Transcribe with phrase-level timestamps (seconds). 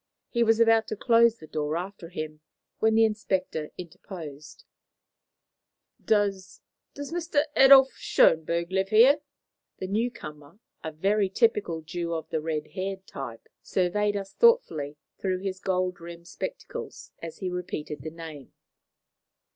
[0.29, 2.41] He was about to close the door after him
[2.79, 4.63] when the inspector interposed.
[6.03, 6.59] "Does
[6.97, 7.43] Mr.
[7.55, 9.19] Adolf Schönberg live here?"
[9.77, 14.97] The new comer, a very typical Jew of the red haired type, surveyed us thoughtfully
[15.19, 18.53] through his gold rimmed spectacles as he repeated the name.